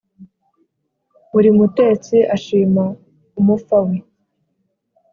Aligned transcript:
buri 1.31 1.49
mutetsi 1.57 2.15
ashima 2.35 2.83
umufa 3.39 3.77
we 3.85 3.97